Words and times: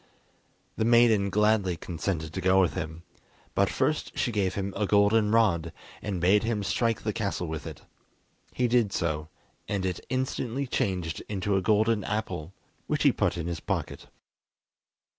The 0.77 0.83
maiden 0.83 1.29
gladly 1.29 1.77
consented 1.77 2.33
to 2.33 2.41
go 2.41 2.59
with 2.59 2.73
him, 2.73 3.03
but 3.53 3.69
first 3.69 4.17
she 4.17 4.31
gave 4.31 4.55
him 4.55 4.73
a 4.75 4.87
golden 4.87 5.29
rod, 5.31 5.71
and 6.01 6.19
bade 6.19 6.41
him 6.41 6.63
strike 6.63 7.03
the 7.03 7.13
castle 7.13 7.45
with 7.45 7.67
it. 7.67 7.83
He 8.51 8.67
did 8.67 8.91
so, 8.91 9.29
and 9.67 9.85
it 9.85 9.99
instantly 10.09 10.65
changed 10.65 11.21
into 11.29 11.55
a 11.55 11.61
golden 11.61 12.03
apple, 12.03 12.51
which 12.87 13.03
he 13.03 13.11
put 13.11 13.37
in 13.37 13.45
his 13.45 13.59
pocket. 13.59 14.07